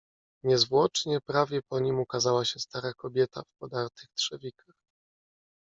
"Niezwłocznie 0.43 1.21
prawie 1.21 1.61
po 1.61 1.79
nim 1.79 1.99
ukazała 1.99 2.45
się 2.45 2.59
stara 2.59 2.93
kobieta 2.93 3.41
w 3.43 3.59
podartych 3.59 4.09
trzewikach." 4.17 4.73